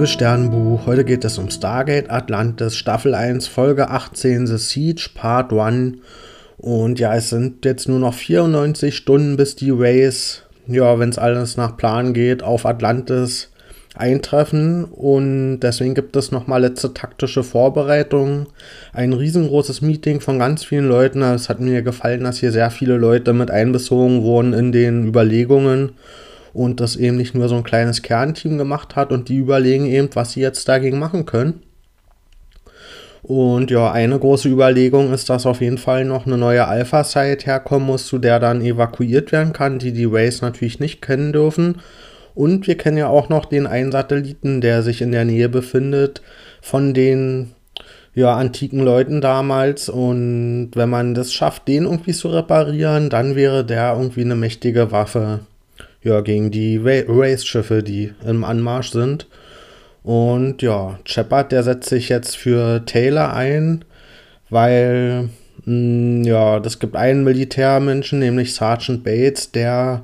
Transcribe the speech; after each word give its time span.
liebes 0.00 0.12
Sternbuch, 0.12 0.86
heute 0.86 1.04
geht 1.04 1.26
es 1.26 1.36
um 1.36 1.50
Stargate 1.50 2.08
Atlantis, 2.08 2.74
Staffel 2.74 3.14
1, 3.14 3.48
Folge 3.48 3.90
18, 3.90 4.46
The 4.46 4.56
Siege, 4.56 5.10
Part 5.14 5.52
1. 5.52 5.98
Und 6.56 6.98
ja, 6.98 7.14
es 7.14 7.28
sind 7.28 7.66
jetzt 7.66 7.86
nur 7.86 7.98
noch 7.98 8.14
94 8.14 8.96
Stunden, 8.96 9.36
bis 9.36 9.56
die 9.56 9.68
Rays, 9.68 10.44
ja, 10.66 10.98
wenn 10.98 11.10
es 11.10 11.18
alles 11.18 11.58
nach 11.58 11.76
Plan 11.76 12.14
geht, 12.14 12.42
auf 12.42 12.64
Atlantis 12.64 13.50
eintreffen. 13.94 14.86
Und 14.86 15.60
deswegen 15.60 15.94
gibt 15.94 16.16
es 16.16 16.32
nochmal 16.32 16.62
letzte 16.62 16.94
taktische 16.94 17.42
Vorbereitungen. 17.42 18.46
Ein 18.94 19.12
riesengroßes 19.12 19.82
Meeting 19.82 20.22
von 20.22 20.38
ganz 20.38 20.64
vielen 20.64 20.88
Leuten. 20.88 21.20
Es 21.20 21.50
hat 21.50 21.60
mir 21.60 21.82
gefallen, 21.82 22.24
dass 22.24 22.38
hier 22.38 22.52
sehr 22.52 22.70
viele 22.70 22.96
Leute 22.96 23.34
mit 23.34 23.50
einbezogen 23.50 24.22
wurden 24.22 24.54
in 24.54 24.72
den 24.72 25.08
Überlegungen 25.08 25.90
und 26.52 26.80
das 26.80 26.96
eben 26.96 27.16
nicht 27.16 27.34
nur 27.34 27.48
so 27.48 27.56
ein 27.56 27.64
kleines 27.64 28.02
Kernteam 28.02 28.58
gemacht 28.58 28.96
hat 28.96 29.12
und 29.12 29.28
die 29.28 29.36
überlegen 29.36 29.86
eben, 29.86 30.08
was 30.14 30.32
sie 30.32 30.40
jetzt 30.40 30.68
dagegen 30.68 30.98
machen 30.98 31.26
können. 31.26 31.62
Und 33.22 33.70
ja, 33.70 33.92
eine 33.92 34.18
große 34.18 34.48
Überlegung 34.48 35.12
ist, 35.12 35.28
dass 35.28 35.46
auf 35.46 35.60
jeden 35.60 35.78
Fall 35.78 36.04
noch 36.04 36.26
eine 36.26 36.38
neue 36.38 36.66
Alpha-Site 36.66 37.44
herkommen 37.44 37.86
muss, 37.86 38.06
zu 38.06 38.18
der 38.18 38.40
dann 38.40 38.62
evakuiert 38.62 39.30
werden 39.30 39.52
kann, 39.52 39.78
die 39.78 39.92
die 39.92 40.06
Rays 40.06 40.40
natürlich 40.40 40.80
nicht 40.80 41.02
kennen 41.02 41.32
dürfen. 41.32 41.76
Und 42.34 42.66
wir 42.66 42.76
kennen 42.76 42.96
ja 42.96 43.08
auch 43.08 43.28
noch 43.28 43.44
den 43.44 43.66
einen 43.66 43.92
Satelliten, 43.92 44.60
der 44.60 44.82
sich 44.82 45.02
in 45.02 45.12
der 45.12 45.24
Nähe 45.26 45.48
befindet 45.48 46.22
von 46.62 46.94
den 46.94 47.52
ja, 48.14 48.34
antiken 48.34 48.80
Leuten 48.80 49.20
damals. 49.20 49.90
Und 49.90 50.70
wenn 50.74 50.88
man 50.88 51.14
das 51.14 51.32
schafft, 51.32 51.68
den 51.68 51.84
irgendwie 51.84 52.12
zu 52.12 52.28
reparieren, 52.28 53.10
dann 53.10 53.36
wäre 53.36 53.64
der 53.64 53.94
irgendwie 53.94 54.22
eine 54.22 54.36
mächtige 54.36 54.92
Waffe 54.92 55.40
ja, 56.02 56.20
gegen 56.20 56.50
die 56.50 56.80
Race-Schiffe, 56.82 57.82
die 57.82 58.12
im 58.26 58.44
Anmarsch 58.44 58.90
sind. 58.90 59.26
Und 60.02 60.62
ja, 60.62 60.98
Shepard, 61.04 61.52
der 61.52 61.62
setzt 61.62 61.88
sich 61.88 62.08
jetzt 62.08 62.36
für 62.36 62.84
Taylor 62.86 63.34
ein, 63.34 63.84
weil 64.48 65.28
mh, 65.64 65.66
hm, 65.66 66.24
ja, 66.24 66.60
das 66.60 66.78
gibt 66.78 66.96
einen 66.96 67.24
Militärmenschen, 67.24 68.18
nämlich 68.18 68.54
Sergeant 68.54 69.04
Bates, 69.04 69.52
der 69.52 70.02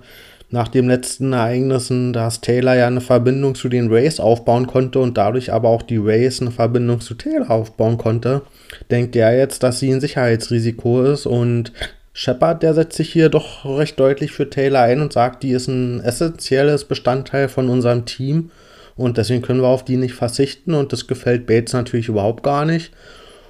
nach 0.51 0.69
den 0.69 0.87
letzten 0.87 1.33
Ereignissen, 1.33 2.13
dass 2.13 2.41
Taylor 2.41 2.75
ja 2.77 2.87
eine 2.87 3.01
Verbindung 3.01 3.57
zu 3.57 3.69
den 3.69 3.91
Rays 3.93 4.21
aufbauen 4.21 4.67
konnte 4.67 5.01
und 5.01 5.19
dadurch 5.19 5.53
aber 5.53 5.69
auch 5.69 5.83
die 5.83 5.97
Rays 5.97 6.41
eine 6.41 6.53
Verbindung 6.53 7.01
zu 7.01 7.15
Taylor 7.15 7.51
aufbauen 7.51 7.99
konnte, 7.99 8.43
denkt 8.91 9.17
er 9.17 9.37
jetzt, 9.37 9.63
dass 9.63 9.81
sie 9.81 9.93
ein 9.93 10.01
Sicherheitsrisiko 10.01 11.03
ist 11.03 11.27
und 11.27 11.73
Shepard, 12.19 12.63
der 12.63 12.73
setzt 12.73 12.97
sich 12.97 13.13
hier 13.13 13.29
doch 13.29 13.67
recht 13.67 14.01
deutlich 14.01 14.33
für 14.33 14.49
Taylor 14.49 14.81
ein 14.81 15.03
und 15.03 15.13
sagt, 15.13 15.43
die 15.43 15.51
ist 15.51 15.69
ein 15.69 16.01
essentielles 16.01 16.85
Bestandteil 16.85 17.51
von 17.51 17.69
unserem 17.69 18.07
Team 18.07 18.51
und 18.97 19.19
deswegen 19.19 19.43
können 19.43 19.61
wir 19.61 19.69
auf 19.69 19.85
die 19.85 19.99
nicht 19.99 20.15
verzichten 20.15 20.73
und 20.73 20.95
das 20.95 21.09
gefällt 21.09 21.47
Bates 21.47 21.75
natürlich 21.75 22.09
überhaupt 22.09 22.43
gar 22.43 22.65
nicht. 22.65 22.91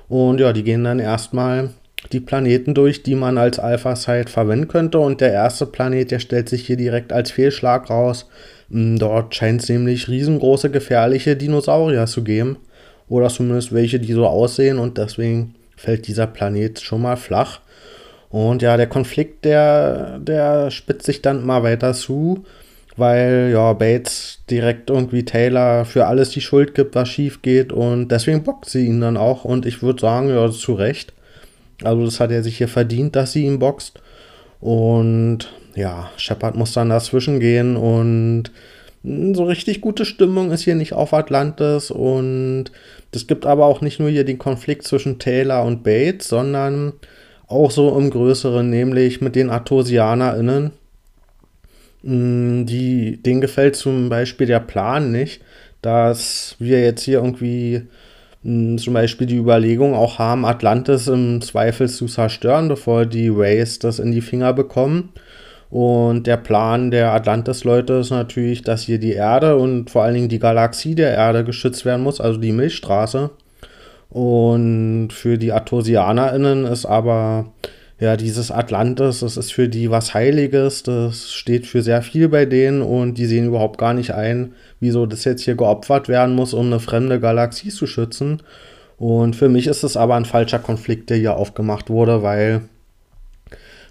Und 0.08 0.40
ja, 0.40 0.52
die 0.52 0.64
gehen 0.64 0.82
dann 0.82 0.98
erstmal 0.98 1.70
die 2.10 2.18
Planeten 2.18 2.74
durch, 2.74 3.04
die 3.04 3.14
man 3.14 3.38
als 3.38 3.60
Alpha-Site 3.60 4.32
verwenden 4.32 4.66
könnte 4.66 4.98
und 4.98 5.20
der 5.20 5.32
erste 5.32 5.66
Planet, 5.66 6.10
der 6.10 6.18
stellt 6.18 6.48
sich 6.48 6.66
hier 6.66 6.76
direkt 6.76 7.12
als 7.12 7.30
Fehlschlag 7.30 7.88
raus. 7.88 8.28
Hm, 8.68 8.98
dort 8.98 9.32
scheint 9.32 9.62
es 9.62 9.68
nämlich 9.68 10.08
riesengroße, 10.08 10.70
gefährliche 10.70 11.36
Dinosaurier 11.36 12.06
zu 12.06 12.24
geben 12.24 12.56
oder 13.08 13.28
zumindest 13.28 13.72
welche, 13.72 14.00
die 14.00 14.12
so 14.12 14.26
aussehen 14.26 14.80
und 14.80 14.98
deswegen 14.98 15.54
fällt 15.76 16.08
dieser 16.08 16.26
Planet 16.26 16.80
schon 16.80 17.02
mal 17.02 17.16
flach. 17.16 17.60
Und 18.28 18.62
ja, 18.62 18.76
der 18.76 18.88
Konflikt, 18.88 19.44
der, 19.44 20.18
der 20.18 20.70
spitzt 20.70 21.06
sich 21.06 21.22
dann 21.22 21.44
mal 21.44 21.62
weiter 21.62 21.94
zu, 21.94 22.44
weil 22.96 23.50
ja 23.52 23.72
Bates 23.72 24.40
direkt 24.50 24.90
irgendwie 24.90 25.24
Taylor 25.24 25.84
für 25.84 26.06
alles 26.06 26.30
die 26.30 26.40
Schuld 26.40 26.74
gibt, 26.74 26.94
was 26.94 27.08
schief 27.08 27.42
geht 27.42 27.72
und 27.72 28.08
deswegen 28.08 28.42
bockt 28.42 28.68
sie 28.68 28.86
ihn 28.86 29.00
dann 29.00 29.16
auch 29.16 29.44
und 29.44 29.66
ich 29.66 29.82
würde 29.82 30.00
sagen, 30.00 30.30
ja, 30.30 30.50
zu 30.50 30.74
Recht. 30.74 31.12
Also 31.84 32.04
das 32.04 32.20
hat 32.20 32.30
er 32.30 32.42
sich 32.42 32.56
hier 32.56 32.68
verdient, 32.68 33.16
dass 33.16 33.32
sie 33.32 33.44
ihn 33.44 33.58
boxt. 33.58 34.00
Und 34.60 35.52
ja, 35.74 36.10
Shepard 36.16 36.56
muss 36.56 36.72
dann 36.72 36.88
dazwischen 36.88 37.38
gehen 37.38 37.76
und 37.76 38.50
so 39.02 39.44
richtig 39.44 39.82
gute 39.82 40.04
Stimmung 40.04 40.50
ist 40.50 40.62
hier 40.62 40.74
nicht 40.74 40.94
auf 40.94 41.12
Atlantis 41.12 41.90
und 41.92 42.72
es 43.12 43.26
gibt 43.26 43.46
aber 43.46 43.66
auch 43.66 43.80
nicht 43.80 44.00
nur 44.00 44.10
hier 44.10 44.24
den 44.24 44.38
Konflikt 44.38 44.82
zwischen 44.84 45.18
Taylor 45.18 45.64
und 45.64 45.84
Bates, 45.84 46.28
sondern 46.28 46.94
auch 47.48 47.70
so 47.70 47.96
im 47.96 48.10
Größeren, 48.10 48.68
nämlich 48.68 49.20
mit 49.20 49.36
den 49.36 49.50
ArtosianerInnen. 49.50 50.72
Mm, 52.02 52.66
die, 52.66 53.22
denen 53.22 53.40
gefällt 53.40 53.76
zum 53.76 54.08
Beispiel 54.08 54.46
der 54.46 54.60
Plan 54.60 55.12
nicht, 55.12 55.42
dass 55.82 56.56
wir 56.58 56.80
jetzt 56.80 57.02
hier 57.02 57.18
irgendwie 57.18 57.82
mm, 58.42 58.76
zum 58.78 58.94
Beispiel 58.94 59.26
die 59.26 59.36
Überlegung 59.36 59.94
auch 59.94 60.18
haben, 60.18 60.44
Atlantis 60.44 61.08
im 61.08 61.40
Zweifel 61.40 61.88
zu 61.88 62.06
zerstören, 62.06 62.68
bevor 62.68 63.06
die 63.06 63.28
Rays 63.28 63.78
das 63.78 63.98
in 63.98 64.12
die 64.12 64.20
Finger 64.20 64.52
bekommen. 64.52 65.12
Und 65.68 66.28
der 66.28 66.36
Plan 66.36 66.90
der 66.92 67.12
Atlantis-Leute 67.12 67.94
ist 67.94 68.10
natürlich, 68.10 68.62
dass 68.62 68.82
hier 68.82 68.98
die 68.98 69.14
Erde 69.14 69.56
und 69.56 69.90
vor 69.90 70.04
allen 70.04 70.14
Dingen 70.14 70.28
die 70.28 70.38
Galaxie 70.38 70.94
der 70.94 71.12
Erde 71.12 71.44
geschützt 71.44 71.84
werden 71.84 72.02
muss, 72.02 72.20
also 72.20 72.38
die 72.38 72.52
Milchstraße. 72.52 73.30
Und 74.10 75.10
für 75.10 75.38
die 75.38 75.52
ArtosianerInnen 75.52 76.64
ist 76.64 76.86
aber 76.86 77.52
ja 77.98 78.16
dieses 78.16 78.50
Atlantis, 78.50 79.20
das 79.20 79.36
ist 79.36 79.52
für 79.52 79.68
die 79.68 79.90
was 79.90 80.14
Heiliges, 80.14 80.82
das 80.82 81.32
steht 81.32 81.66
für 81.66 81.82
sehr 81.82 82.02
viel 82.02 82.28
bei 82.28 82.44
denen 82.44 82.82
und 82.82 83.14
die 83.14 83.26
sehen 83.26 83.46
überhaupt 83.46 83.78
gar 83.78 83.94
nicht 83.94 84.12
ein, 84.12 84.52
wieso 84.80 85.06
das 85.06 85.24
jetzt 85.24 85.42
hier 85.42 85.54
geopfert 85.54 86.08
werden 86.08 86.34
muss, 86.34 86.54
um 86.54 86.66
eine 86.66 86.80
fremde 86.80 87.20
Galaxie 87.20 87.70
zu 87.70 87.86
schützen. 87.86 88.42
Und 88.98 89.36
für 89.36 89.48
mich 89.48 89.66
ist 89.66 89.82
es 89.82 89.96
aber 89.96 90.14
ein 90.14 90.24
falscher 90.24 90.58
Konflikt, 90.58 91.10
der 91.10 91.18
hier 91.18 91.36
aufgemacht 91.36 91.90
wurde, 91.90 92.22
weil 92.22 92.62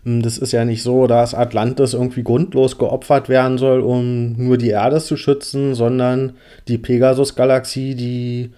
hm, 0.04 0.22
das 0.22 0.38
ist 0.38 0.52
ja 0.52 0.66
nicht 0.66 0.84
so, 0.84 1.08
dass 1.08 1.34
Atlantis 1.34 1.94
irgendwie 1.94 2.24
grundlos 2.24 2.78
geopfert 2.78 3.28
werden 3.28 3.58
soll, 3.58 3.82
um 3.82 4.34
nur 4.34 4.58
die 4.58 4.70
Erde 4.70 5.00
zu 5.02 5.18
schützen, 5.18 5.76
sondern 5.76 6.34
die 6.68 6.78
Pegasus-Galaxie, 6.78 7.96
die 7.96 8.52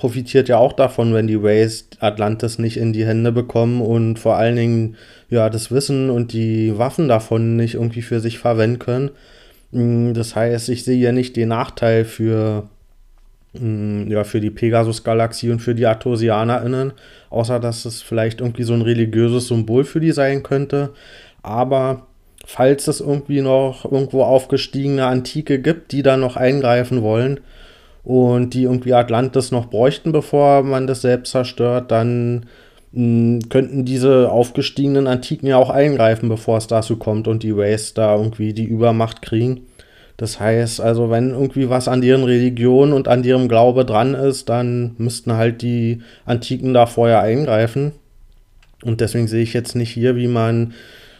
profitiert 0.00 0.48
ja 0.48 0.56
auch 0.56 0.72
davon, 0.72 1.12
wenn 1.12 1.26
die 1.26 1.34
Rays 1.34 1.86
Atlantis 2.00 2.58
nicht 2.58 2.78
in 2.78 2.94
die 2.94 3.04
Hände 3.04 3.32
bekommen 3.32 3.82
und 3.82 4.18
vor 4.18 4.36
allen 4.36 4.56
Dingen 4.56 4.96
ja 5.28 5.50
das 5.50 5.70
Wissen 5.70 6.08
und 6.08 6.32
die 6.32 6.78
Waffen 6.78 7.06
davon 7.06 7.56
nicht 7.56 7.74
irgendwie 7.74 8.00
für 8.00 8.18
sich 8.20 8.38
verwenden 8.38 8.78
können. 8.78 9.10
Mm, 9.72 10.14
das 10.14 10.34
heißt, 10.34 10.70
ich 10.70 10.84
sehe 10.84 10.96
ja 10.96 11.12
nicht 11.12 11.36
den 11.36 11.50
Nachteil 11.50 12.06
für, 12.06 12.70
mm, 13.52 14.10
ja, 14.10 14.24
für 14.24 14.40
die 14.40 14.48
Pegasus-Galaxie 14.48 15.50
und 15.50 15.60
für 15.60 15.74
die 15.74 15.84
ArtosianerInnen, 15.84 16.92
außer 17.28 17.60
dass 17.60 17.84
es 17.84 18.00
vielleicht 18.00 18.40
irgendwie 18.40 18.62
so 18.62 18.72
ein 18.72 18.80
religiöses 18.80 19.48
Symbol 19.48 19.84
für 19.84 20.00
die 20.00 20.12
sein 20.12 20.42
könnte. 20.42 20.94
Aber 21.42 22.06
falls 22.46 22.88
es 22.88 23.00
irgendwie 23.00 23.42
noch 23.42 23.84
irgendwo 23.84 24.22
aufgestiegene 24.22 25.04
Antike 25.04 25.58
gibt, 25.58 25.92
die 25.92 26.02
da 26.02 26.16
noch 26.16 26.38
eingreifen 26.38 27.02
wollen, 27.02 27.40
und 28.02 28.54
die 28.54 28.64
irgendwie 28.64 28.94
Atlantis 28.94 29.50
noch 29.50 29.66
bräuchten, 29.66 30.12
bevor 30.12 30.62
man 30.62 30.86
das 30.86 31.02
selbst 31.02 31.32
zerstört, 31.32 31.90
dann 31.90 32.46
mh, 32.92 33.40
hm, 33.40 33.48
könnten 33.48 33.84
diese 33.84 34.30
aufgestiegenen 34.30 35.06
Antiken 35.06 35.46
ja 35.46 35.56
auch 35.56 35.70
eingreifen, 35.70 36.28
bevor 36.28 36.58
es 36.58 36.66
dazu 36.66 36.96
kommt 36.96 37.28
und 37.28 37.42
die 37.42 37.52
Race 37.52 37.94
da 37.94 38.16
irgendwie 38.16 38.52
die 38.52 38.64
Übermacht 38.64 39.22
kriegen. 39.22 39.66
Das 40.16 40.38
heißt, 40.38 40.82
also 40.82 41.10
wenn 41.10 41.30
irgendwie 41.30 41.70
was 41.70 41.88
an 41.88 42.02
deren 42.02 42.24
Religion 42.24 42.92
und 42.92 43.08
an 43.08 43.24
ihrem 43.24 43.48
Glaube 43.48 43.86
dran 43.86 44.14
ist, 44.14 44.50
dann 44.50 44.94
müssten 44.98 45.32
halt 45.32 45.62
die 45.62 46.02
Antiken 46.26 46.74
da 46.74 46.84
vorher 46.84 47.22
eingreifen. 47.22 47.92
Und 48.84 49.00
deswegen 49.00 49.28
sehe 49.28 49.42
ich 49.42 49.54
jetzt 49.54 49.74
nicht 49.74 49.90
hier, 49.90 50.16
wie 50.16 50.28
man 50.28 50.74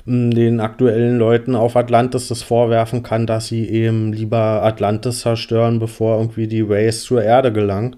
den 0.06 0.60
aktuellen 0.60 1.18
Leuten 1.18 1.54
auf 1.54 1.76
Atlantis 1.76 2.28
das 2.28 2.42
vorwerfen 2.42 3.02
kann, 3.02 3.26
dass 3.26 3.48
sie 3.48 3.68
eben 3.68 4.12
lieber 4.12 4.62
Atlantis 4.62 5.20
zerstören, 5.20 5.78
bevor 5.78 6.18
irgendwie 6.18 6.46
die 6.46 6.62
Race 6.62 7.02
zur 7.02 7.22
Erde 7.22 7.52
gelangt. 7.52 7.96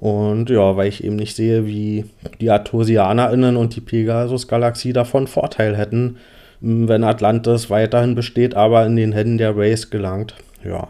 Und 0.00 0.50
ja, 0.50 0.76
weil 0.76 0.88
ich 0.88 1.04
eben 1.04 1.16
nicht 1.16 1.36
sehe, 1.36 1.66
wie 1.66 2.04
die 2.40 2.50
ArtosianerInnen 2.50 3.56
und 3.56 3.76
die 3.76 3.80
Pegasus-Galaxie 3.80 4.92
davon 4.92 5.26
Vorteil 5.26 5.76
hätten, 5.76 6.18
wenn 6.60 7.04
Atlantis 7.04 7.70
weiterhin 7.70 8.14
besteht, 8.14 8.54
aber 8.54 8.84
in 8.86 8.96
den 8.96 9.12
Händen 9.12 9.38
der 9.38 9.56
Race 9.56 9.90
gelangt. 9.90 10.34
Ja. 10.64 10.88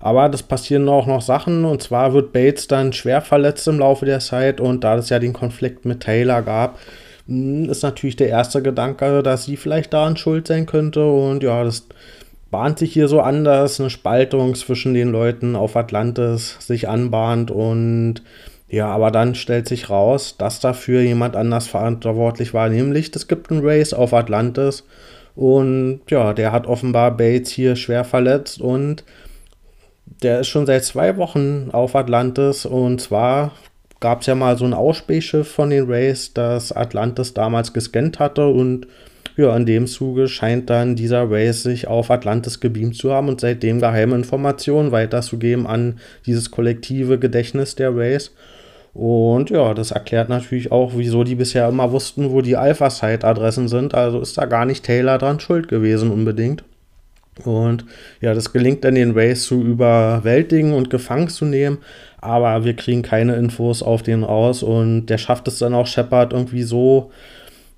Aber 0.00 0.28
das 0.28 0.44
passieren 0.44 0.88
auch 0.88 1.06
noch 1.06 1.22
Sachen 1.22 1.64
und 1.64 1.82
zwar 1.82 2.12
wird 2.12 2.32
Bates 2.32 2.68
dann 2.68 2.92
schwer 2.92 3.20
verletzt 3.20 3.66
im 3.66 3.80
Laufe 3.80 4.06
der 4.06 4.20
Zeit 4.20 4.60
und 4.60 4.84
da 4.84 4.96
es 4.96 5.08
ja 5.08 5.18
den 5.18 5.32
Konflikt 5.32 5.84
mit 5.84 6.00
Taylor 6.00 6.42
gab, 6.42 6.78
ist 7.28 7.82
natürlich 7.82 8.16
der 8.16 8.28
erste 8.28 8.62
Gedanke, 8.62 9.22
dass 9.22 9.44
sie 9.44 9.56
vielleicht 9.56 9.92
daran 9.92 10.16
schuld 10.16 10.46
sein 10.46 10.66
könnte. 10.66 11.06
Und 11.06 11.42
ja, 11.42 11.62
das 11.62 11.86
bahnt 12.50 12.78
sich 12.78 12.92
hier 12.92 13.08
so 13.08 13.20
an, 13.20 13.44
dass 13.44 13.78
eine 13.78 13.90
Spaltung 13.90 14.54
zwischen 14.54 14.94
den 14.94 15.10
Leuten 15.10 15.54
auf 15.54 15.76
Atlantis 15.76 16.56
sich 16.58 16.88
anbahnt. 16.88 17.50
Und 17.50 18.22
ja, 18.68 18.88
aber 18.88 19.10
dann 19.10 19.34
stellt 19.34 19.68
sich 19.68 19.90
raus, 19.90 20.36
dass 20.38 20.60
dafür 20.60 21.02
jemand 21.02 21.36
anders 21.36 21.66
verantwortlich 21.66 22.54
war, 22.54 22.68
nämlich 22.68 23.14
es 23.14 23.28
gibt 23.28 23.50
einen 23.50 23.64
Race 23.64 23.92
auf 23.92 24.14
Atlantis. 24.14 24.84
Und 25.34 26.00
ja, 26.08 26.32
der 26.32 26.50
hat 26.50 26.66
offenbar 26.66 27.16
Bates 27.16 27.50
hier 27.50 27.76
schwer 27.76 28.04
verletzt 28.04 28.60
und 28.60 29.04
der 30.22 30.40
ist 30.40 30.48
schon 30.48 30.66
seit 30.66 30.84
zwei 30.84 31.16
Wochen 31.16 31.68
auf 31.72 31.94
Atlantis 31.94 32.66
und 32.66 33.00
zwar 33.00 33.52
gab 34.00 34.20
es 34.20 34.26
ja 34.26 34.34
mal 34.34 34.56
so 34.56 34.64
ein 34.64 34.74
Ausspähschiff 34.74 35.50
von 35.50 35.70
den 35.70 35.90
Rays, 35.90 36.32
das 36.32 36.72
Atlantis 36.72 37.34
damals 37.34 37.72
gescannt 37.72 38.18
hatte 38.18 38.46
und 38.46 38.86
ja, 39.36 39.56
in 39.56 39.66
dem 39.66 39.86
Zuge 39.86 40.26
scheint 40.26 40.68
dann 40.68 40.96
dieser 40.96 41.30
Race 41.30 41.62
sich 41.62 41.86
auf 41.86 42.10
Atlantis 42.10 42.58
gebeamt 42.58 42.96
zu 42.96 43.12
haben 43.12 43.28
und 43.28 43.40
seitdem 43.40 43.80
geheime 43.80 44.16
Informationen 44.16 44.90
weiterzugeben 44.90 45.66
an 45.66 46.00
dieses 46.26 46.50
kollektive 46.50 47.20
Gedächtnis 47.20 47.76
der 47.76 47.96
Race. 47.96 48.32
Und 48.94 49.50
ja, 49.50 49.74
das 49.74 49.92
erklärt 49.92 50.28
natürlich 50.28 50.72
auch, 50.72 50.94
wieso 50.96 51.22
die 51.22 51.36
bisher 51.36 51.68
immer 51.68 51.92
wussten, 51.92 52.32
wo 52.32 52.40
die 52.40 52.56
Alpha-Site-Adressen 52.56 53.68
sind. 53.68 53.94
Also 53.94 54.20
ist 54.20 54.36
da 54.38 54.46
gar 54.46 54.64
nicht 54.64 54.84
Taylor 54.84 55.18
dran 55.18 55.38
schuld 55.38 55.68
gewesen 55.68 56.10
unbedingt. 56.10 56.64
Und 57.44 57.84
ja, 58.20 58.34
das 58.34 58.52
gelingt 58.52 58.82
dann 58.82 58.96
den 58.96 59.12
Race 59.12 59.44
zu 59.44 59.62
überwältigen 59.62 60.72
und 60.72 60.90
gefangen 60.90 61.28
zu 61.28 61.44
nehmen, 61.44 61.78
aber 62.20 62.64
wir 62.64 62.74
kriegen 62.74 63.02
keine 63.02 63.36
Infos 63.36 63.82
auf 63.82 64.02
den 64.02 64.24
raus 64.24 64.62
und 64.62 65.06
der 65.06 65.18
schafft 65.18 65.48
es 65.48 65.58
dann 65.58 65.74
auch 65.74 65.86
Shepard 65.86 66.32
irgendwie 66.32 66.62
so, 66.62 67.10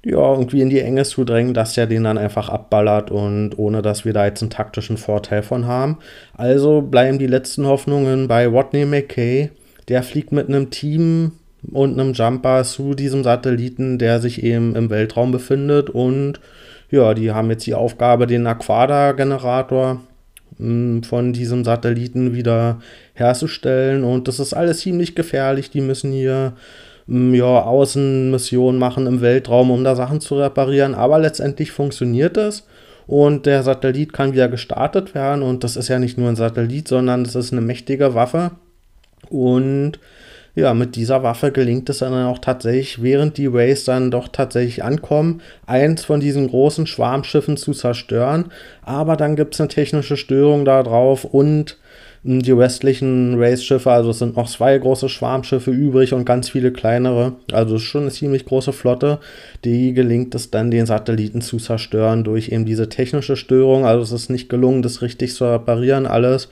ja, 0.04 0.32
irgendwie 0.32 0.62
in 0.62 0.70
die 0.70 0.80
Enge 0.80 1.04
zu 1.04 1.24
drängen, 1.24 1.52
dass 1.52 1.76
er 1.76 1.86
den 1.86 2.04
dann 2.04 2.18
einfach 2.18 2.48
abballert 2.48 3.10
und 3.10 3.58
ohne 3.58 3.82
dass 3.82 4.04
wir 4.04 4.12
da 4.12 4.24
jetzt 4.24 4.42
einen 4.42 4.50
taktischen 4.50 4.96
Vorteil 4.96 5.42
von 5.42 5.66
haben. 5.66 5.98
Also 6.36 6.80
bleiben 6.80 7.18
die 7.18 7.26
letzten 7.26 7.66
Hoffnungen 7.66 8.26
bei 8.26 8.46
Rodney 8.46 8.86
McKay. 8.86 9.50
Der 9.88 10.02
fliegt 10.02 10.32
mit 10.32 10.48
einem 10.48 10.70
Team 10.70 11.32
und 11.70 11.98
einem 11.98 12.14
Jumper 12.14 12.64
zu 12.64 12.94
diesem 12.94 13.24
Satelliten, 13.24 13.98
der 13.98 14.20
sich 14.20 14.42
eben 14.42 14.74
im 14.74 14.88
Weltraum 14.88 15.32
befindet 15.32 15.90
und 15.90 16.40
ja, 16.90 17.14
die 17.14 17.30
haben 17.30 17.50
jetzt 17.50 17.66
die 17.66 17.74
Aufgabe, 17.74 18.26
den 18.26 18.46
Aquada-Generator 18.46 20.00
hm, 20.58 21.02
von 21.02 21.32
diesem 21.32 21.64
Satelliten 21.64 22.34
wieder 22.34 22.80
herzustellen. 23.20 24.02
Und 24.02 24.26
das 24.26 24.40
ist 24.40 24.54
alles 24.54 24.80
ziemlich 24.80 25.14
gefährlich. 25.14 25.70
Die 25.70 25.80
müssen 25.80 26.12
hier 26.12 26.54
hm, 27.06 27.34
ja, 27.34 27.62
Außenmissionen 27.62 28.78
machen 28.78 29.06
im 29.06 29.20
Weltraum, 29.20 29.70
um 29.70 29.84
da 29.84 29.94
Sachen 29.94 30.20
zu 30.20 30.38
reparieren. 30.38 30.94
Aber 30.94 31.18
letztendlich 31.18 31.70
funktioniert 31.70 32.36
es. 32.36 32.66
Und 33.06 33.46
der 33.46 33.62
Satellit 33.62 34.12
kann 34.12 34.32
wieder 34.32 34.48
gestartet 34.48 35.14
werden. 35.14 35.42
Und 35.42 35.64
das 35.64 35.76
ist 35.76 35.88
ja 35.88 35.98
nicht 35.98 36.18
nur 36.18 36.28
ein 36.28 36.36
Satellit, 36.36 36.88
sondern 36.88 37.24
das 37.24 37.34
ist 37.34 37.52
eine 37.52 37.60
mächtige 37.60 38.14
Waffe. 38.14 38.52
Und 39.28 39.98
ja, 40.54 40.74
mit 40.74 40.96
dieser 40.96 41.22
Waffe 41.22 41.52
gelingt 41.52 41.88
es 41.90 41.98
dann 41.98 42.12
auch 42.12 42.38
tatsächlich, 42.38 43.02
während 43.02 43.36
die 43.38 43.46
Rays 43.46 43.84
dann 43.84 44.10
doch 44.10 44.28
tatsächlich 44.28 44.82
ankommen, 44.82 45.40
eins 45.66 46.04
von 46.04 46.20
diesen 46.20 46.48
großen 46.48 46.86
Schwarmschiffen 46.86 47.56
zu 47.56 47.72
zerstören. 47.72 48.46
Aber 48.82 49.16
dann 49.16 49.36
gibt 49.36 49.54
es 49.54 49.60
eine 49.60 49.68
technische 49.68 50.16
Störung 50.16 50.64
da 50.64 50.82
drauf 50.82 51.24
und 51.24 51.78
die 52.22 52.52
restlichen 52.52 53.36
Race-Schiffe, 53.38 53.90
also 53.90 54.10
es 54.10 54.18
sind 54.18 54.36
noch 54.36 54.48
zwei 54.48 54.76
große 54.76 55.08
Schwarmschiffe 55.08 55.70
übrig 55.70 56.12
und 56.12 56.26
ganz 56.26 56.50
viele 56.50 56.70
kleinere. 56.70 57.32
Also 57.50 57.76
es 57.76 57.82
ist 57.82 57.88
schon 57.88 58.02
eine 58.02 58.10
ziemlich 58.10 58.44
große 58.44 58.72
Flotte. 58.72 59.20
Die 59.64 59.94
gelingt 59.94 60.34
es 60.34 60.50
dann, 60.50 60.70
den 60.70 60.84
Satelliten 60.84 61.40
zu 61.40 61.56
zerstören 61.56 62.22
durch 62.22 62.50
eben 62.50 62.66
diese 62.66 62.90
technische 62.90 63.36
Störung. 63.36 63.86
Also 63.86 64.02
es 64.02 64.12
ist 64.12 64.28
nicht 64.28 64.50
gelungen, 64.50 64.82
das 64.82 65.00
richtig 65.00 65.34
zu 65.34 65.46
reparieren, 65.46 66.06
alles. 66.06 66.48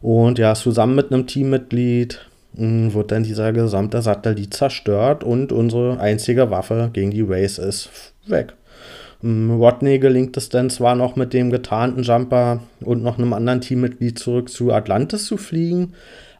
Und 0.00 0.38
ja, 0.38 0.54
zusammen 0.54 0.94
mit 0.94 1.12
einem 1.12 1.26
Teammitglied 1.26 2.20
wird 2.52 3.12
dann 3.12 3.24
dieser 3.24 3.52
gesamte 3.52 4.02
Satellit 4.02 4.54
zerstört 4.54 5.22
und 5.22 5.52
unsere 5.52 6.00
einzige 6.00 6.50
Waffe 6.50 6.90
gegen 6.92 7.10
die 7.10 7.22
Race 7.22 7.58
ist 7.58 7.90
weg. 8.26 8.54
Rodney 9.22 9.98
gelingt 9.98 10.36
es 10.36 10.48
dann 10.48 10.70
zwar 10.70 10.94
noch 10.94 11.16
mit 11.16 11.32
dem 11.32 11.50
getarnten 11.50 12.02
Jumper 12.02 12.60
und 12.80 13.02
noch 13.02 13.18
einem 13.18 13.32
anderen 13.32 13.60
Teammitglied 13.60 14.18
zurück 14.18 14.48
zu 14.48 14.72
Atlantis 14.72 15.26
zu 15.26 15.36
fliegen, 15.36 15.94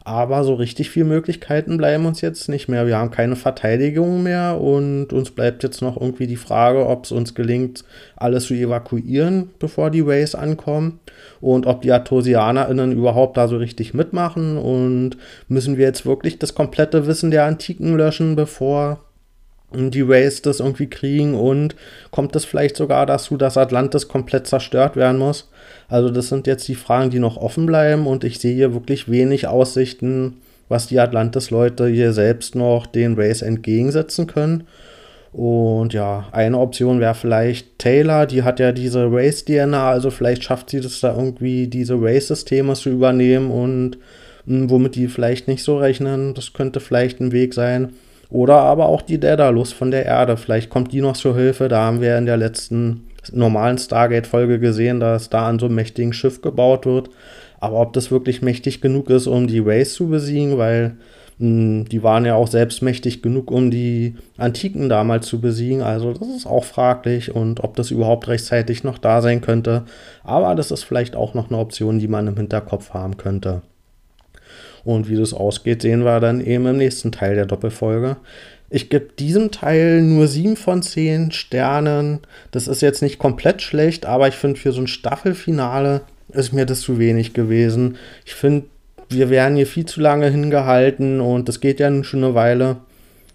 aber 0.09 0.43
so 0.43 0.55
richtig 0.55 0.89
viele 0.89 1.05
Möglichkeiten 1.05 1.77
bleiben 1.77 2.05
uns 2.05 2.21
jetzt 2.21 2.49
nicht 2.49 2.67
mehr. 2.67 2.87
Wir 2.87 2.97
haben 2.97 3.11
keine 3.11 3.35
Verteidigung 3.35 4.23
mehr 4.23 4.59
und 4.59 5.13
uns 5.13 5.29
bleibt 5.31 5.61
jetzt 5.61 5.81
noch 5.81 5.99
irgendwie 5.99 6.25
die 6.25 6.35
Frage, 6.35 6.87
ob 6.87 7.03
es 7.03 7.11
uns 7.11 7.35
gelingt, 7.35 7.83
alles 8.15 8.45
zu 8.45 8.55
evakuieren, 8.55 9.51
bevor 9.59 9.91
die 9.91 10.07
Ways 10.07 10.33
ankommen. 10.33 10.99
Und 11.41 11.67
ob 11.67 11.81
die 11.83 11.91
ArtosianerInnen 11.91 12.91
überhaupt 12.91 13.37
da 13.37 13.47
so 13.47 13.57
richtig 13.57 13.93
mitmachen. 13.93 14.57
Und 14.57 15.11
müssen 15.47 15.77
wir 15.77 15.85
jetzt 15.85 16.07
wirklich 16.07 16.39
das 16.39 16.55
komplette 16.55 17.05
Wissen 17.05 17.29
der 17.29 17.45
Antiken 17.45 17.95
löschen, 17.95 18.35
bevor 18.35 18.99
die 19.73 20.01
Rays 20.01 20.41
das 20.41 20.59
irgendwie 20.59 20.87
kriegen 20.87 21.35
und 21.35 21.75
kommt 22.11 22.35
es 22.35 22.45
vielleicht 22.45 22.75
sogar 22.75 23.05
dazu, 23.05 23.37
dass 23.37 23.57
Atlantis 23.57 24.07
komplett 24.07 24.47
zerstört 24.47 24.95
werden 24.95 25.19
muss. 25.19 25.49
Also 25.87 26.09
das 26.09 26.29
sind 26.29 26.47
jetzt 26.47 26.67
die 26.67 26.75
Fragen, 26.75 27.09
die 27.09 27.19
noch 27.19 27.37
offen 27.37 27.65
bleiben 27.65 28.07
und 28.07 28.23
ich 28.23 28.39
sehe 28.39 28.55
hier 28.55 28.73
wirklich 28.73 29.09
wenig 29.09 29.47
Aussichten, 29.47 30.37
was 30.69 30.87
die 30.87 30.99
Atlantis-Leute 30.99 31.87
hier 31.87 32.13
selbst 32.13 32.55
noch 32.55 32.85
den 32.85 33.15
Rays 33.15 33.41
entgegensetzen 33.41 34.27
können. 34.27 34.65
Und 35.31 35.93
ja, 35.93 36.27
eine 36.31 36.57
Option 36.57 36.99
wäre 36.99 37.13
vielleicht 37.13 37.77
Taylor, 37.77 38.25
die 38.25 38.41
hat 38.41 38.59
ja 38.59 38.71
diese 38.71 39.11
Race-DNA, 39.11 39.89
also 39.89 40.09
vielleicht 40.09 40.43
schafft 40.43 40.71
sie 40.71 40.79
das 40.79 40.99
da 41.01 41.15
irgendwie, 41.15 41.67
diese 41.67 41.95
Race-Systeme 42.01 42.73
zu 42.73 42.89
übernehmen 42.89 43.51
und 43.51 43.97
mh, 44.45 44.61
hm, 44.61 44.69
womit 44.71 44.95
die 44.95 45.07
vielleicht 45.07 45.47
nicht 45.47 45.63
so 45.63 45.77
rechnen. 45.77 46.33
Das 46.33 46.53
könnte 46.53 46.79
vielleicht 46.79 47.19
ein 47.19 47.31
Weg 47.31 47.53
sein. 47.53 47.93
Oder 48.29 48.57
aber 48.57 48.87
auch 48.87 49.01
die 49.01 49.19
Daedalus 49.19 49.73
von 49.73 49.91
der 49.91 50.05
Erde. 50.05 50.37
Vielleicht 50.37 50.69
kommt 50.69 50.91
die 50.91 51.01
noch 51.01 51.17
zur 51.17 51.35
Hilfe. 51.35 51.67
Da 51.67 51.85
haben 51.85 52.01
wir 52.01 52.17
in 52.17 52.27
der 52.27 52.37
letzten 52.37 53.07
normalen 53.31 53.77
Stargate-Folge 53.77 54.59
gesehen, 54.59 54.99
dass 54.99 55.29
da 55.29 55.47
an 55.47 55.59
so 55.59 55.65
einem 55.65 55.75
mächtigen 55.75 56.13
Schiff 56.13 56.41
gebaut 56.41 56.85
wird. 56.85 57.09
Aber 57.59 57.81
ob 57.81 57.93
das 57.93 58.11
wirklich 58.11 58.41
mächtig 58.41 58.81
genug 58.81 59.09
ist, 59.09 59.27
um 59.27 59.47
die 59.47 59.59
Race 59.59 59.93
zu 59.93 60.07
besiegen, 60.07 60.57
weil 60.57 60.95
mh, 61.39 61.47
hm, 61.47 61.85
die 61.89 62.03
waren 62.03 62.25
ja 62.25 62.35
auch 62.35 62.47
selbst 62.47 62.81
mächtig 62.81 63.21
genug, 63.21 63.51
um 63.51 63.71
die 63.71 64.15
Antiken 64.37 64.89
damals 64.89 65.27
zu 65.27 65.41
besiegen. 65.41 65.81
Also 65.81 66.13
das 66.13 66.27
ist 66.29 66.45
auch 66.45 66.63
fraglich 66.63 67.33
und 67.35 67.63
ob 67.63 67.75
das 67.75 67.91
überhaupt 67.91 68.27
rechtzeitig 68.27 68.83
noch 68.83 68.99
da 68.99 69.21
sein 69.21 69.41
könnte. 69.41 69.83
Aber 70.23 70.55
das 70.55 70.71
ist 70.71 70.83
vielleicht 70.83 71.15
auch 71.15 71.33
noch 71.33 71.49
eine 71.49 71.57
Option, 71.57 71.99
die 71.99 72.07
man 72.07 72.27
im 72.27 72.37
Hinterkopf 72.37 72.93
haben 72.93 73.17
könnte. 73.17 73.63
Und 74.83 75.09
wie 75.09 75.15
das 75.15 75.33
ausgeht, 75.33 75.81
sehen 75.81 76.03
wir 76.03 76.19
dann 76.19 76.43
eben 76.43 76.65
im 76.67 76.77
nächsten 76.77 77.11
Teil 77.11 77.35
der 77.35 77.45
Doppelfolge. 77.45 78.17
Ich 78.69 78.89
gebe 78.89 79.07
diesem 79.17 79.51
Teil 79.51 80.01
nur 80.01 80.27
7 80.27 80.55
von 80.55 80.83
10 80.83 81.31
Sternen. 81.31 82.19
Das 82.51 82.67
ist 82.67 82.81
jetzt 82.81 83.01
nicht 83.01 83.17
komplett 83.17 83.61
schlecht, 83.61 84.05
aber 84.05 84.27
ich 84.27 84.35
finde, 84.35 84.59
für 84.59 84.71
so 84.71 84.81
ein 84.81 84.87
Staffelfinale 84.87 86.01
ist 86.31 86.53
mir 86.53 86.65
das 86.65 86.81
zu 86.81 86.99
wenig 86.99 87.33
gewesen. 87.33 87.97
Ich 88.25 88.35
finde, 88.35 88.65
wir 89.09 89.31
werden 89.31 89.55
hier 89.55 89.65
viel 89.65 89.85
zu 89.85 90.01
lange 90.01 90.29
hingehalten 90.29 91.19
und 91.19 91.49
das 91.49 91.59
geht 91.59 91.79
ja 91.79 91.87
eine 91.87 92.35
Weile. 92.35 92.77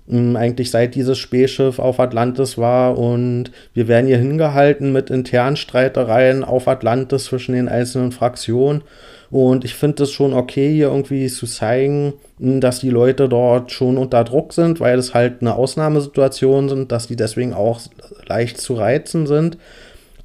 Eigentlich 0.06 0.70
seit 0.70 0.94
dieses 0.94 1.16
Spähschiff 1.16 1.78
auf 1.78 1.98
Atlantis 1.98 2.58
war 2.58 2.98
und 2.98 3.50
wir 3.72 3.88
werden 3.88 4.06
hier 4.06 4.18
hingehalten 4.18 4.92
mit 4.92 5.08
internen 5.08 5.56
Streitereien 5.56 6.44
auf 6.44 6.68
Atlantis 6.68 7.24
zwischen 7.24 7.54
den 7.54 7.68
einzelnen 7.68 8.12
Fraktionen. 8.12 8.82
Und 9.30 9.64
ich 9.64 9.74
finde 9.74 10.02
es 10.02 10.12
schon 10.12 10.34
okay, 10.34 10.74
hier 10.74 10.88
irgendwie 10.88 11.26
zu 11.28 11.46
zeigen, 11.46 12.12
dass 12.38 12.80
die 12.80 12.90
Leute 12.90 13.30
dort 13.30 13.72
schon 13.72 13.96
unter 13.96 14.24
Druck 14.24 14.52
sind, 14.52 14.78
weil 14.78 14.98
es 14.98 15.14
halt 15.14 15.40
eine 15.40 15.54
Ausnahmesituation 15.54 16.68
sind, 16.68 16.92
dass 16.92 17.06
die 17.06 17.16
deswegen 17.16 17.54
auch 17.54 17.80
leicht 18.26 18.60
zu 18.60 18.74
reizen 18.74 19.26
sind. 19.26 19.56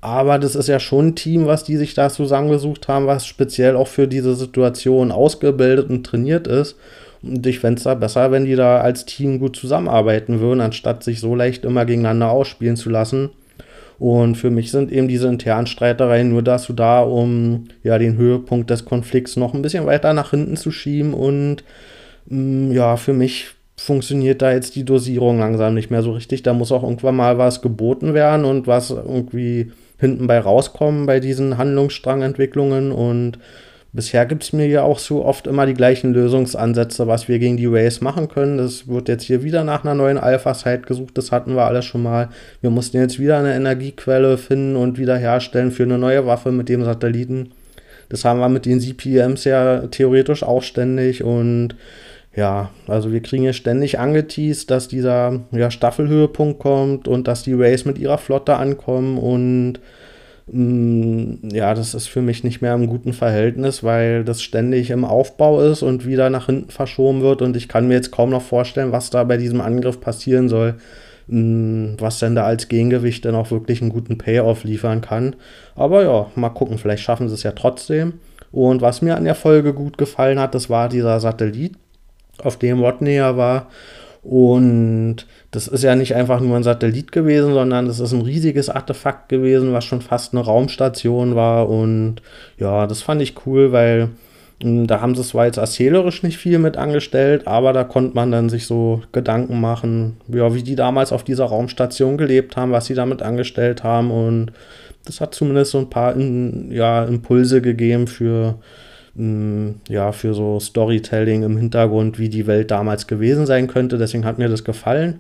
Aber 0.02 0.40
das 0.40 0.56
ist 0.56 0.68
ja 0.68 0.80
schon 0.80 1.08
ein 1.08 1.16
Team, 1.16 1.46
was 1.46 1.64
die 1.64 1.78
sich 1.78 1.94
da 1.94 2.10
zusammengesucht 2.10 2.88
haben, 2.88 3.08
was 3.08 3.26
speziell 3.26 3.76
auch 3.76 3.88
für 3.88 4.08
diese 4.08 4.36
Situation 4.36 5.12
ausgebildet 5.12 5.90
und 5.90 6.06
trainiert 6.06 6.48
ist. 6.48 6.76
Und 7.22 7.46
ich 7.46 7.60
fände 7.60 7.78
es 7.78 7.84
da 7.84 7.96
besser, 7.96 8.32
wenn 8.32 8.46
die 8.46 8.56
da 8.56 8.80
als 8.80 9.06
Team 9.06 9.40
gut 9.40 9.56
zusammenarbeiten 9.56 10.40
würden, 10.40 10.62
anstatt 10.62 11.04
sich 11.04 11.20
so 11.20 11.36
leicht 11.36 11.66
immer 11.66 11.86
gegeneinander 11.86 12.32
ausspielen 12.32 12.78
zu 12.78 12.90
lassen. 12.90 13.30
Und 14.00 14.36
für 14.36 14.50
mich 14.50 14.72
sind 14.72 14.92
eben 14.92 15.10
diese 15.10 15.28
internen 15.28 15.68
Streitereien 15.68 16.30
nur 16.30 16.42
dazu 16.42 16.72
da, 16.72 17.02
um 17.02 17.66
ja 17.84 17.98
den 17.98 18.16
Höhepunkt 18.16 18.70
des 18.70 18.86
Konflikts 18.86 19.36
noch 19.36 19.54
ein 19.54 19.62
bisschen 19.62 19.86
weiter 19.86 20.14
nach 20.14 20.30
hinten 20.32 20.56
zu 20.56 20.72
schieben. 20.72 21.14
Und 21.14 21.66
mh, 22.28 22.70
mm, 22.70 22.72
ja, 22.72 22.96
für 22.96 23.14
mich 23.14 23.48
funktioniert 23.76 24.42
da 24.42 24.52
jetzt 24.52 24.76
die 24.76 24.86
Dosierung 24.86 25.40
langsam 25.40 25.74
nicht 25.74 25.92
mehr 25.92 26.02
so 26.02 26.14
richtig. 26.14 26.44
Da 26.44 26.54
muss 26.54 26.72
auch 26.72 26.84
irgendwann 26.84 27.16
mal 27.16 27.38
was 27.38 27.62
geboten 27.62 28.14
werden 28.14 28.46
und 28.46 28.68
was 28.68 28.90
irgendwie 28.90 29.72
hinten 29.98 30.28
bei 30.28 30.40
rauskommen 30.40 31.06
bei 31.06 31.20
diesen 31.20 31.58
Handlungsstrangentwicklungen. 31.58 32.94
Und 32.94 33.38
bisher 33.94 34.26
gibt 34.26 34.44
es 34.44 34.54
mir 34.54 34.68
ja 34.68 34.84
auch 34.84 35.00
so 35.00 35.26
oft 35.26 35.48
immer 35.48 35.66
die 35.66 35.74
gleichen 35.74 36.14
Lösungsansätze, 36.14 37.08
was 37.08 37.28
wir 37.28 37.40
gegen 37.40 37.58
die 37.58 37.66
Race 37.66 38.02
machen 38.02 38.28
können. 38.28 38.58
Das 38.58 38.88
wird 38.88 39.08
jetzt 39.08 39.24
hier 39.24 39.44
wieder 39.44 39.64
nach 39.64 39.84
einer 39.84 39.96
neuen 39.96 40.18
Alpha-Site 40.18 40.82
gesucht. 40.82 41.18
Das 41.18 41.32
hatten 41.32 41.56
wir 41.56 41.66
alles 41.66 41.86
schon 41.86 42.04
mal. 42.04 42.30
Wir 42.62 42.70
mussten 42.70 42.98
jetzt 42.98 43.20
wieder 43.20 43.38
eine 43.40 43.56
Energiequelle 43.56 44.38
finden 44.38 44.76
und 44.76 44.98
wiederherstellen 44.98 45.72
für 45.72 45.84
eine 45.84 45.98
neue 45.98 46.26
Waffe 46.26 46.52
mit 46.52 46.70
dem 46.70 46.84
Satelliten. 46.84 47.52
Das 48.10 48.26
haben 48.26 48.40
wir 48.40 48.50
mit 48.50 48.66
den 48.66 48.80
CPMs 48.80 49.44
ja 49.44 49.88
theoretisch 49.88 50.44
auch 50.44 50.64
ständig 50.64 51.24
und 51.24 51.76
ja, 52.36 52.70
also 52.88 53.12
wir 53.12 53.22
kriegen 53.22 53.44
hier 53.44 53.54
ständig 53.54 54.00
angeteased, 54.00 54.70
dass 54.70 54.88
dieser 54.88 55.42
ja, 55.52 55.72
Staffelhöhepunkt 55.72 56.60
kommt 56.60 57.08
und 57.08 57.28
dass 57.28 57.44
die 57.44 57.54
Race 57.54 57.86
mit 57.86 57.98
ihrer 57.98 58.18
Flotte 58.18 58.56
ankommen 58.56 59.18
und 59.18 59.80
ja, 60.52 61.74
das 61.76 61.94
ist 61.94 62.08
für 62.08 62.22
mich 62.22 62.44
nicht 62.44 62.62
mehr 62.62 62.74
im 62.74 62.88
guten 62.88 63.14
Verhältnis, 63.14 63.84
weil 63.84 64.24
das 64.24 64.42
ständig 64.42 64.90
im 64.90 65.06
Aufbau 65.06 65.62
ist 65.62 65.84
und 65.84 66.08
wieder 66.08 66.30
nach 66.30 66.48
hinten 66.48 66.72
verschoben 66.72 67.22
wird 67.22 67.42
und 67.44 67.56
ich 67.56 67.68
kann 67.68 67.88
mir 67.88 67.94
jetzt 67.96 68.12
kaum 68.12 68.32
noch 68.32 68.42
vorstellen, 68.42 68.92
was 68.92 69.12
da 69.12 69.24
bei 69.24 69.38
diesem 69.38 69.62
Angriff 69.62 70.02
passieren 70.02 70.50
soll, 70.50 70.76
mm, 71.28 71.96
was 72.00 72.18
denn 72.18 72.34
da 72.34 72.46
als 72.46 72.68
Gegengewicht 72.68 73.26
dann 73.26 73.36
auch 73.36 73.52
wirklich 73.52 73.82
einen 73.82 73.92
guten 73.92 74.18
Payoff 74.18 74.64
liefern 74.64 75.02
kann. 75.02 75.36
Aber 75.76 76.04
ja, 76.04 76.28
mal 76.36 76.50
gucken, 76.50 76.80
vielleicht 76.80 77.04
schaffen 77.04 77.28
sie 77.28 77.36
es 77.36 77.44
ja 77.44 77.52
trotzdem. 77.52 78.14
Und 78.52 78.82
was 78.82 79.04
mir 79.04 79.16
an 79.16 79.26
der 79.26 79.36
Folge 79.36 79.74
gut 79.74 80.00
gefallen 80.00 80.40
hat, 80.40 80.56
das 80.56 80.70
war 80.70 80.90
dieser 80.90 81.20
Satellit, 81.20 81.74
auf 82.42 82.58
dem 82.58 82.80
Rodney 82.80 83.16
ja 83.16 83.38
war. 83.38 83.68
Und 84.30 85.26
das 85.50 85.68
ist 85.68 85.84
ja 85.84 85.96
nicht 85.96 86.14
einfach 86.14 86.40
nur 86.40 86.56
ein 86.56 86.62
Satellit 86.62 87.12
gewesen, 87.12 87.52
sondern 87.52 87.88
das 87.88 88.00
ist 88.00 88.12
ein 88.12 88.22
riesiges 88.22 88.70
Artefakt 88.70 89.28
gewesen, 89.28 89.74
was 89.74 89.86
schon 89.86 90.02
fast 90.02 90.36
eine 90.36 90.46
Raumstation 90.46 91.34
war. 91.34 91.68
Und 91.68 92.18
ja, 92.60 92.86
das 92.86 93.02
fand 93.02 93.24
ich 93.24 93.34
cool, 93.48 93.72
weil 93.72 94.10
hm, 94.62 94.86
da 94.86 95.02
haben 95.02 95.16
sie 95.16 95.24
zwar 95.24 95.48
jetzt 95.48 95.58
erzählerisch 95.58 96.22
nicht 96.22 96.38
viel 96.38 96.60
mit 96.60 96.78
angestellt, 96.78 97.48
aber 97.48 97.74
da 97.74 97.84
konnte 97.84 98.14
man 98.14 98.32
dann 98.32 98.50
sich 98.50 98.68
so 98.68 99.02
Gedanken 99.14 99.60
machen, 99.60 100.18
ja, 100.28 100.54
wie 100.54 100.62
die 100.62 100.76
damals 100.76 101.12
auf 101.12 101.24
dieser 101.24 101.46
Raumstation 101.46 102.16
gelebt 102.16 102.56
haben, 102.56 102.72
was 102.72 102.86
sie 102.86 102.94
damit 102.94 103.24
angestellt 103.24 103.84
haben. 103.84 104.12
Und 104.12 104.52
das 105.06 105.22
hat 105.22 105.34
zumindest 105.34 105.72
so 105.72 105.80
ein 105.80 105.90
paar 105.90 106.16
ja, 106.16 107.04
Impulse 107.04 107.64
gegeben 107.64 108.06
für 108.06 108.60
ja, 109.16 110.12
für 110.12 110.34
so 110.34 110.60
Storytelling 110.60 111.44
im 111.44 111.58
Hintergrund, 111.58 112.20
wie 112.20 112.30
die 112.30 112.48
Welt 112.48 112.72
damals 112.72 113.08
gewesen 113.08 113.46
sein 113.46 113.68
könnte. 113.68 113.98
Deswegen 113.98 114.26
hat 114.26 114.38
mir 114.38 114.50
das 114.50 114.64
gefallen. 114.64 115.20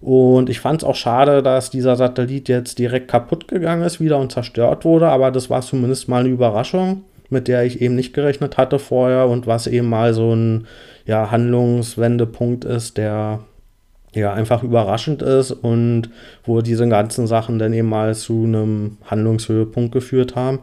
Und 0.00 0.50
ich 0.50 0.60
fand 0.60 0.82
es 0.82 0.88
auch 0.88 0.94
schade, 0.94 1.42
dass 1.42 1.70
dieser 1.70 1.96
Satellit 1.96 2.48
jetzt 2.48 2.78
direkt 2.78 3.08
kaputt 3.08 3.48
gegangen 3.48 3.82
ist 3.82 4.00
wieder 4.00 4.18
und 4.18 4.32
zerstört 4.32 4.84
wurde. 4.84 5.08
Aber 5.08 5.30
das 5.30 5.50
war 5.50 5.62
zumindest 5.62 6.08
mal 6.08 6.20
eine 6.20 6.28
Überraschung, 6.28 7.04
mit 7.30 7.48
der 7.48 7.64
ich 7.64 7.80
eben 7.80 7.94
nicht 7.94 8.14
gerechnet 8.14 8.56
hatte 8.56 8.78
vorher 8.78 9.26
und 9.28 9.46
was 9.46 9.66
eben 9.66 9.88
mal 9.88 10.14
so 10.14 10.34
ein 10.34 10.66
ja, 11.06 11.30
Handlungswendepunkt 11.30 12.64
ist, 12.64 12.96
der 12.96 13.40
ja 14.14 14.32
einfach 14.32 14.62
überraschend 14.62 15.22
ist 15.22 15.50
und 15.50 16.10
wo 16.44 16.62
diese 16.62 16.88
ganzen 16.88 17.26
Sachen 17.26 17.58
dann 17.58 17.72
eben 17.72 17.88
mal 17.88 18.14
zu 18.14 18.44
einem 18.44 18.98
Handlungshöhepunkt 19.04 19.92
geführt 19.92 20.36
haben. 20.36 20.60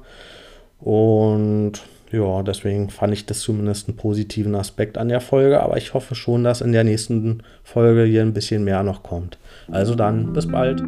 Und 0.80 1.82
ja, 2.14 2.44
deswegen 2.44 2.92
fand 2.92 3.12
ich 3.14 3.26
das 3.26 3.40
zumindest 3.40 3.88
einen 3.88 3.98
positiven 3.98 4.54
Aspekt 4.54 5.00
an 5.00 5.10
der 5.10 5.20
Folge, 5.20 5.62
aber 5.62 5.78
ich 5.78 5.96
hoffe 5.96 6.14
schon, 6.14 6.44
dass 6.44 6.62
in 6.62 6.72
der 6.72 6.84
nächsten 6.84 7.42
Folge 7.64 8.04
hier 8.04 8.22
ein 8.22 8.34
bisschen 8.34 8.64
mehr 8.64 8.84
noch 8.84 9.02
kommt. 9.02 9.40
Also 9.72 9.96
dann, 9.96 10.32
bis 10.32 10.48
bald. 10.48 10.84